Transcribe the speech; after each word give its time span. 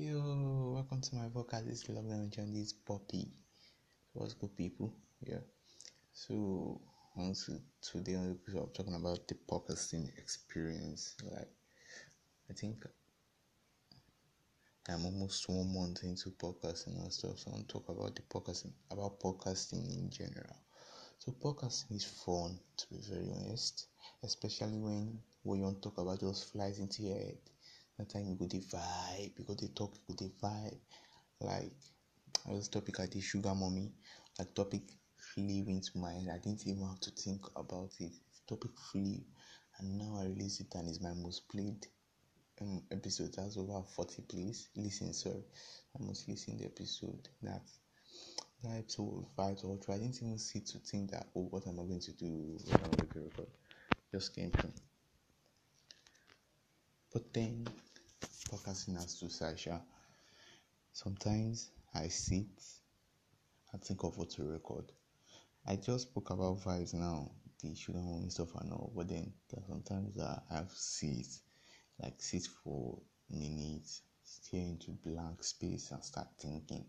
Yo, 0.00 0.74
welcome 0.74 1.00
to 1.00 1.16
my 1.16 1.26
podcast. 1.26 1.66
This 1.66 1.82
is 1.82 1.88
Love 1.88 2.30
John. 2.30 2.52
This 2.54 2.72
Poppy. 2.72 3.32
What's 4.12 4.34
good, 4.34 4.56
people? 4.56 4.94
Yeah. 5.20 5.40
So, 6.12 6.80
on 7.16 7.34
to 7.34 7.58
today 7.82 8.14
on 8.14 8.28
the 8.28 8.38
episode, 8.40 8.62
I'm 8.62 8.72
talking 8.72 8.94
about 8.94 9.26
the 9.26 9.34
podcasting 9.50 10.06
experience. 10.16 11.16
Like, 11.24 11.50
I 12.48 12.52
think 12.52 12.84
I'm 14.88 15.04
almost 15.04 15.48
one 15.48 15.74
month 15.74 16.04
into 16.04 16.30
podcasting 16.30 17.02
and 17.02 17.12
stuff. 17.12 17.40
So, 17.40 17.50
I'm 17.50 17.64
talk 17.64 17.88
about 17.88 18.14
the 18.14 18.22
podcasting, 18.22 18.74
about 18.92 19.18
podcasting 19.18 19.84
in 19.98 20.10
general. 20.12 20.62
So, 21.18 21.32
podcasting 21.32 21.96
is 21.96 22.04
fun, 22.04 22.56
to 22.76 22.86
be 22.88 23.00
very 23.00 23.32
honest, 23.34 23.88
especially 24.22 24.78
when 24.78 25.18
what 25.42 25.56
you 25.56 25.64
want 25.64 25.82
to 25.82 25.88
talk 25.88 25.98
about 25.98 26.20
just 26.20 26.52
flies 26.52 26.78
into 26.78 27.02
your 27.02 27.16
head 27.16 27.38
that 27.98 28.10
time 28.10 28.26
you 28.28 28.36
go 28.36 28.46
the 28.46 28.60
vibe, 28.60 29.32
you 29.36 29.44
go 29.44 29.54
the 29.54 29.68
talk, 29.68 29.94
you 30.08 30.14
go 30.14 30.24
the 30.24 30.30
vibe. 30.42 30.78
Like 31.40 31.72
I 32.48 32.52
was 32.52 32.68
topic 32.68 33.00
I 33.00 33.06
did 33.06 33.22
sugar 33.22 33.54
mommy, 33.54 33.92
like 34.38 34.54
topic 34.54 34.82
flew 35.16 35.64
into 35.66 35.90
my 35.96 36.12
head. 36.12 36.28
I 36.32 36.38
didn't 36.38 36.66
even 36.66 36.86
have 36.86 37.00
to 37.00 37.10
think 37.10 37.42
about 37.56 37.90
it. 37.98 38.12
Topic 38.48 38.70
flew 38.90 39.20
and 39.78 39.98
now 39.98 40.18
I 40.20 40.24
release 40.24 40.60
it 40.60 40.74
and 40.74 40.88
it's 40.88 41.00
my 41.00 41.12
most 41.14 41.48
played 41.48 41.86
um, 42.60 42.82
episode. 42.90 43.34
That's 43.36 43.56
over 43.56 43.82
40 43.94 44.22
please 44.28 44.68
Listen, 44.76 45.12
sorry. 45.12 45.44
I 45.98 46.04
must 46.04 46.28
listen 46.28 46.56
the 46.58 46.66
episode. 46.66 47.28
That 47.42 47.62
that 48.62 48.78
episode 48.78 49.26
fight 49.36 49.60
or 49.64 49.78
I 49.88 49.98
didn't 49.98 50.22
even 50.22 50.38
sit 50.38 50.66
to 50.66 50.78
think 50.78 51.10
that 51.12 51.26
oh 51.36 51.46
what 51.50 51.66
am 51.66 51.80
I 51.80 51.84
going 51.84 52.00
to 52.00 52.12
do 52.12 52.58
when 52.64 52.76
I'm 52.76 52.90
going 52.90 53.10
to 53.12 53.20
record. 53.20 53.48
Just 54.12 54.34
came 54.34 54.50
through. 54.50 54.72
But 57.12 57.32
then 57.32 57.66
podcasting 58.48 58.96
as 58.96 59.18
to 59.20 59.28
sides. 59.28 59.68
Sometimes 60.92 61.70
I 61.94 62.08
sit 62.08 62.46
and 63.72 63.82
think 63.82 64.02
of 64.04 64.16
what 64.16 64.30
to 64.30 64.44
record. 64.44 64.90
I 65.66 65.76
just 65.76 66.08
spoke 66.08 66.30
about 66.30 66.60
vibes 66.62 66.94
now, 66.94 67.30
the 67.62 67.74
sugar 67.74 67.98
mommy 67.98 68.30
stuff 68.30 68.54
and 68.58 68.72
all, 68.72 68.90
but 68.96 69.08
then 69.08 69.32
sometimes 69.66 70.18
I 70.18 70.40
have 70.50 70.70
sit, 70.72 71.26
like 72.02 72.14
sit 72.22 72.46
for 72.64 72.98
minutes, 73.28 74.00
stare 74.24 74.62
into 74.62 74.92
blank 75.04 75.44
space 75.44 75.90
and 75.90 76.02
start 76.02 76.28
thinking. 76.40 76.86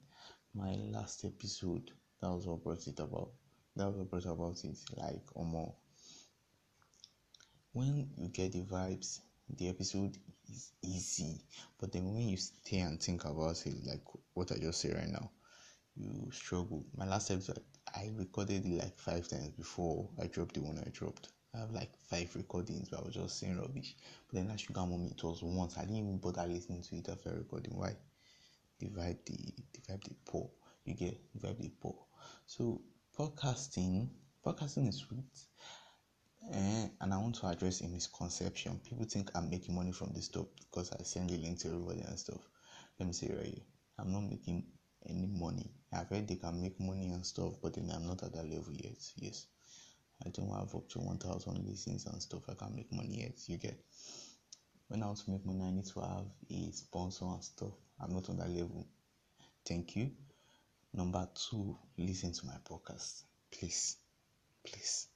My 0.53 0.75
last 0.75 1.25
episode, 1.25 1.91
that 2.21 2.29
was 2.29 2.47
what 2.47 2.63
brought 2.63 2.87
it 2.87 2.99
about. 2.99 3.31
That 3.75 3.87
was 3.87 3.97
what 3.97 4.09
brought 4.09 4.25
about 4.25 4.63
it. 4.63 4.77
Like, 4.95 5.23
or 5.35 5.45
more. 5.45 5.73
When 7.73 8.09
you 8.17 8.29
get 8.29 8.53
the 8.53 8.61
vibes, 8.61 9.19
the 9.57 9.69
episode 9.69 10.17
is 10.49 10.71
easy. 10.83 11.41
But 11.79 11.91
then 11.91 12.05
when 12.13 12.27
you 12.27 12.37
stay 12.37 12.79
and 12.79 13.01
think 13.01 13.25
about 13.25 13.65
it 13.65 13.85
like 13.85 14.03
what 14.33 14.51
i 14.51 14.57
just 14.57 14.81
said 14.81 14.95
right 14.95 15.09
now 15.09 15.31
you 15.95 16.29
struggle. 16.31 16.85
My 16.95 17.05
last 17.05 17.31
episode 17.31 17.59
i 17.95 18.09
recorded 18.15 18.65
it 18.65 18.79
like 18.79 18.97
five 18.97 19.27
times 19.27 19.49
before 19.49 20.09
i 20.21 20.27
dropped 20.27 20.55
the 20.55 20.61
one 20.61 20.81
i 20.85 20.89
dropped. 20.91 21.29
I 21.55 21.59
have 21.59 21.71
like 21.71 21.91
five 22.09 22.33
recordings 22.35 22.89
but 22.89 22.99
i 22.99 23.03
was 23.03 23.15
just 23.15 23.39
saying 23.39 23.57
rubbish. 23.59 23.95
But 24.27 24.37
then 24.39 24.47
that 24.49 24.59
sugar 24.59 24.81
mommy 24.81 25.11
it 25.15 25.23
was 25.23 25.41
once. 25.43 25.77
I 25.77 25.81
didn't 25.81 25.97
even 25.97 26.17
bother 26.17 26.45
listening 26.47 26.83
to 26.83 26.95
it 26.95 27.09
after 27.09 27.31
recording. 27.31 27.77
Why? 27.77 27.95
Vibe 28.81 29.25
the, 29.25 29.53
vibe 29.89 30.03
the 30.05 30.15
poor 30.25 30.49
you 30.85 30.93
get 30.93 31.17
vibe 31.37 31.59
the 31.59 31.69
poor 31.81 31.95
so 32.45 32.81
podcasting 33.17 34.07
podcasting 34.45 34.87
is 34.87 34.97
sweet 34.97 35.25
Eh, 36.47 36.87
and 37.01 37.13
I 37.13 37.17
want 37.17 37.35
to 37.35 37.47
address 37.47 37.81
a 37.81 37.87
misconception. 37.87 38.79
People 38.83 39.05
think 39.05 39.29
I'm 39.35 39.49
making 39.49 39.75
money 39.75 39.91
from 39.91 40.11
this 40.13 40.25
stuff 40.25 40.45
because 40.57 40.91
I 40.93 41.03
send 41.03 41.29
the 41.29 41.37
link 41.37 41.59
to 41.59 41.67
everybody 41.67 42.01
and 42.01 42.17
stuff. 42.17 42.41
Let 42.99 43.07
me 43.07 43.13
say 43.13 43.31
right 43.35 43.45
here, 43.45 43.63
I'm 43.99 44.11
not 44.11 44.23
making 44.23 44.65
any 45.07 45.27
money. 45.27 45.69
I've 45.93 46.07
heard 46.09 46.27
they 46.27 46.35
can 46.35 46.61
make 46.61 46.79
money 46.79 47.09
and 47.09 47.25
stuff, 47.25 47.53
but 47.61 47.73
then 47.75 47.91
I'm 47.93 48.07
not 48.07 48.23
at 48.23 48.33
that 48.33 48.49
level 48.49 48.73
yet. 48.73 48.97
Yes, 49.17 49.47
I 50.25 50.29
don't 50.29 50.49
have 50.49 50.73
up 50.73 50.89
to 50.89 50.99
1,000 50.99 51.67
listings 51.67 52.05
and 52.05 52.21
stuff. 52.21 52.43
I 52.49 52.53
can't 52.53 52.75
make 52.75 52.91
money 52.91 53.21
yet. 53.21 53.37
You 53.47 53.57
get. 53.57 53.77
When 54.87 55.03
I 55.03 55.07
want 55.07 55.19
to 55.19 55.31
make 55.31 55.45
money, 55.45 55.63
I 55.63 55.71
need 55.71 55.85
to 55.87 55.99
have 55.99 56.25
a 56.49 56.71
sponsor 56.71 57.25
and 57.25 57.43
stuff. 57.43 57.73
I'm 58.01 58.11
not 58.11 58.29
on 58.29 58.37
that 58.37 58.49
level. 58.49 58.87
Thank 59.67 59.95
you. 59.95 60.11
Number 60.93 61.27
two, 61.35 61.77
listen 61.97 62.33
to 62.33 62.45
my 62.47 62.55
podcast, 62.67 63.23
please, 63.51 63.97
please 64.65 65.07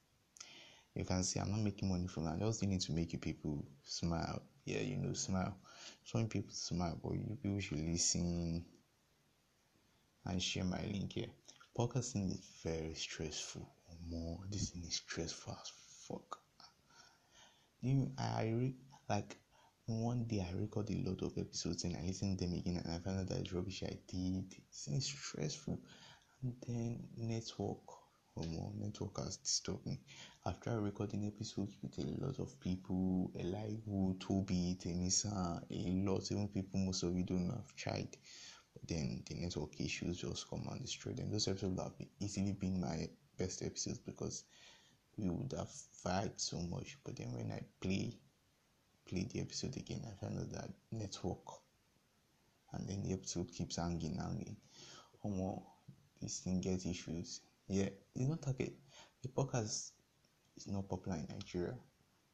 you 0.96 1.06
can 1.06 1.24
see 1.24 1.40
I'm 1.40 1.52
not 1.52 1.60
making 1.60 1.90
money 1.90 2.08
from 2.08 2.26
that. 2.26 2.36
I 2.36 2.46
just 2.46 2.64
need 2.64 2.82
to 2.82 2.92
make 2.92 3.14
you 3.14 3.20
people 3.20 3.66
smile. 3.84 4.42
Yeah, 4.66 4.82
you 4.82 4.98
know, 4.98 5.14
smile. 5.14 5.58
Showing 6.04 6.30
people 6.30 6.54
smile, 6.54 7.00
but 7.04 7.14
you 7.14 7.38
people 7.42 7.60
should 7.60 7.80
listen 7.80 8.64
and 10.26 10.42
share 10.42 10.64
my 10.66 10.82
link 10.84 11.14
here. 11.14 11.28
Podcasting 11.78 12.32
is 12.32 12.46
very 12.64 12.94
stressful. 12.94 13.68
More, 14.10 14.40
this 14.50 14.70
thing 14.70 14.84
is 14.86 14.96
stressful 14.96 15.54
as 15.54 15.72
fuck. 16.08 16.40
You, 17.82 18.12
I 18.18 18.50
re- 18.50 18.76
like 19.10 19.38
one 19.86 20.26
day 20.26 20.46
I 20.48 20.54
record 20.58 20.90
a 20.90 21.10
lot 21.10 21.22
of 21.22 21.38
episodes 21.38 21.84
and 21.84 21.96
I 21.98 22.02
listen 22.06 22.38
to 22.38 22.46
them 22.46 22.54
again 22.54 22.82
and 22.84 22.94
I 22.94 23.00
find 23.00 23.20
out 23.20 23.28
that 23.30 23.52
rubbish 23.52 23.84
I 23.84 23.98
did. 24.08 24.54
It's 24.88 25.06
stressful. 25.06 25.80
And 26.42 26.56
then 26.68 27.08
network 27.18 27.80
Omo, 28.36 28.74
network 28.80 29.20
has 29.20 29.38
disturbed 29.38 29.86
me. 29.86 30.00
I've 30.44 30.60
tried 30.60 30.80
recording 30.80 31.28
episodes 31.28 31.76
with 31.84 32.00
a 32.00 32.26
lot 32.26 32.40
of 32.40 32.60
people, 32.60 33.32
Elihu, 33.40 34.18
Toby, 34.18 34.76
Tenisa, 34.82 35.62
a 35.70 36.10
lot, 36.10 36.32
even 36.32 36.48
people 36.48 36.80
most 36.80 37.04
of 37.04 37.16
you 37.16 37.24
don't 37.24 37.52
have 37.52 37.76
tried. 37.76 38.18
But 38.74 38.88
then 38.88 39.24
the 39.30 39.36
network 39.36 39.80
issues 39.80 40.18
just 40.18 40.50
come 40.50 40.68
and 40.72 40.82
destroy 40.82 41.14
them. 41.14 41.30
Those 41.30 41.48
episodes 41.48 41.80
have 41.80 41.94
easily 42.20 42.54
been 42.54 42.82
my 42.82 43.08
best 43.38 43.62
episodes 43.62 44.00
because 44.00 44.46
we 45.16 45.30
would 45.30 45.54
have 45.56 45.72
vibed 46.04 46.40
so 46.40 46.60
much. 46.60 46.98
But 47.04 47.18
then 47.18 47.34
when 47.34 47.52
I 47.52 47.62
play 47.82 48.18
play 49.06 49.28
the 49.32 49.42
episode 49.42 49.78
again, 49.78 50.02
I 50.08 50.26
find 50.26 50.40
out 50.40 50.52
that 50.54 50.70
network 50.92 51.62
and 52.72 52.90
then 52.90 53.04
the 53.04 53.14
episode 53.14 53.52
keeps 53.52 53.76
hanging, 53.76 54.18
hanging. 54.18 54.58
Omo, 55.24 55.62
this 56.20 56.40
thing 56.40 56.62
gets 56.62 56.88
issues 56.88 57.42
yeah, 57.68 57.90
it's 58.16 58.28
not 58.30 58.42
target. 58.42 58.74
The 59.22 59.30
podcast 59.30 59.92
is 60.58 60.68
not 60.68 60.88
popular 60.90 61.18
in 61.18 61.28
Nigeria, 61.30 61.76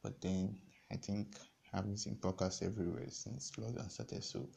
but 0.03 0.19
then 0.22 0.57
I 0.91 0.95
think 0.97 1.35
having 1.72 1.97
seen 1.97 2.17
podcasts 2.17 2.63
everywhere 2.63 3.09
since 3.09 3.51
lockdown 3.51 3.90
started, 3.91 4.23
so 4.23 4.50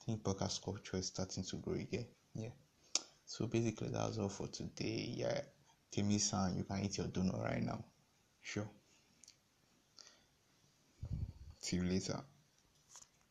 I 0.00 0.04
think 0.04 0.22
podcast 0.22 0.62
culture 0.64 0.96
is 0.96 1.06
starting 1.06 1.44
to 1.44 1.56
grow 1.56 1.74
again. 1.74 2.06
Yeah. 2.34 2.50
So 3.24 3.46
basically, 3.46 3.88
that's 3.90 4.18
all 4.18 4.28
for 4.28 4.48
today. 4.48 5.14
Yeah, 5.16 5.40
Timmy 5.90 6.18
San, 6.18 6.56
you 6.56 6.64
can 6.64 6.84
eat 6.84 6.98
your 6.98 7.06
donut 7.08 7.42
right 7.42 7.62
now. 7.62 7.84
Sure. 8.42 8.68
See 11.60 11.76
you 11.76 11.84
later. 11.84 12.22